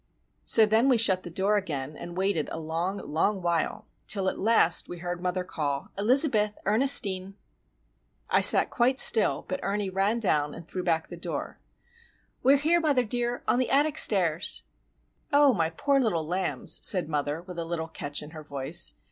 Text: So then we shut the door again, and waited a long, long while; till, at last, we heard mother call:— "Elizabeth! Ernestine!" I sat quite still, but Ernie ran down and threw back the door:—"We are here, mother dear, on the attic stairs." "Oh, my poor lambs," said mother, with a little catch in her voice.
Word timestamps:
So 0.43 0.65
then 0.65 0.89
we 0.89 0.97
shut 0.97 1.21
the 1.21 1.29
door 1.29 1.57
again, 1.57 1.95
and 1.95 2.17
waited 2.17 2.49
a 2.51 2.57
long, 2.57 2.97
long 2.97 3.39
while; 3.43 3.85
till, 4.07 4.29
at 4.29 4.39
last, 4.39 4.89
we 4.89 4.97
heard 4.97 5.21
mother 5.21 5.43
call:— 5.43 5.91
"Elizabeth! 5.95 6.57
Ernestine!" 6.65 7.35
I 8.27 8.41
sat 8.41 8.71
quite 8.71 8.99
still, 8.99 9.45
but 9.47 9.59
Ernie 9.61 9.91
ran 9.91 10.17
down 10.17 10.55
and 10.55 10.67
threw 10.67 10.81
back 10.81 11.09
the 11.09 11.17
door:—"We 11.17 12.55
are 12.55 12.57
here, 12.57 12.79
mother 12.79 13.03
dear, 13.03 13.43
on 13.47 13.59
the 13.59 13.69
attic 13.69 13.99
stairs." 13.99 14.63
"Oh, 15.31 15.53
my 15.53 15.69
poor 15.69 15.99
lambs," 15.99 16.79
said 16.83 17.07
mother, 17.07 17.43
with 17.43 17.59
a 17.59 17.63
little 17.63 17.87
catch 17.87 18.23
in 18.23 18.31
her 18.31 18.43
voice. 18.43 18.95